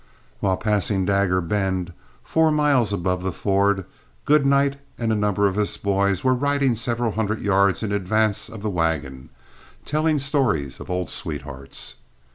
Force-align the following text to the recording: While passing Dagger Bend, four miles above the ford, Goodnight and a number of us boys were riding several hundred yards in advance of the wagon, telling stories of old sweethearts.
While 0.39 0.57
passing 0.57 1.05
Dagger 1.05 1.41
Bend, 1.41 1.93
four 2.23 2.51
miles 2.51 2.91
above 2.91 3.21
the 3.21 3.31
ford, 3.31 3.85
Goodnight 4.25 4.77
and 4.97 5.11
a 5.13 5.15
number 5.15 5.45
of 5.45 5.59
us 5.59 5.77
boys 5.77 6.23
were 6.23 6.33
riding 6.33 6.73
several 6.73 7.11
hundred 7.11 7.39
yards 7.41 7.83
in 7.83 7.91
advance 7.91 8.49
of 8.49 8.63
the 8.63 8.71
wagon, 8.71 9.29
telling 9.85 10.17
stories 10.17 10.79
of 10.79 10.89
old 10.89 11.11
sweethearts. 11.11 11.97